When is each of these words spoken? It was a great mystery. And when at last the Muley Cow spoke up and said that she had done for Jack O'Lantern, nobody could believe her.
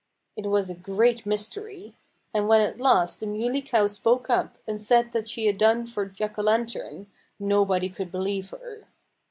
It 0.35 0.47
was 0.47 0.67
a 0.67 0.73
great 0.73 1.27
mystery. 1.27 1.93
And 2.33 2.47
when 2.47 2.59
at 2.59 2.81
last 2.81 3.19
the 3.19 3.27
Muley 3.27 3.61
Cow 3.61 3.85
spoke 3.85 4.31
up 4.31 4.57
and 4.65 4.81
said 4.81 5.11
that 5.11 5.27
she 5.27 5.45
had 5.45 5.59
done 5.59 5.85
for 5.85 6.07
Jack 6.07 6.39
O'Lantern, 6.39 7.05
nobody 7.39 7.87
could 7.87 8.11
believe 8.11 8.49
her. 8.49 8.87